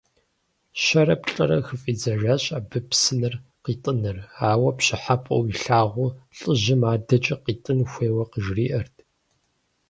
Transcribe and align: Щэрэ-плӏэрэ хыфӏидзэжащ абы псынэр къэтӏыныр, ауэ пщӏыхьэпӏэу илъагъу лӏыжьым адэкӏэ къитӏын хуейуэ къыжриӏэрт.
Щэрэ-плӏэрэ 0.83 1.57
хыфӏидзэжащ 1.67 2.43
абы 2.57 2.79
псынэр 2.89 3.33
къэтӏыныр, 3.63 4.17
ауэ 4.49 4.69
пщӏыхьэпӏэу 4.77 5.43
илъагъу 5.51 6.15
лӏыжьым 6.37 6.81
адэкӏэ 6.93 7.35
къитӏын 7.43 7.79
хуейуэ 7.91 8.25
къыжриӏэрт. 8.31 8.95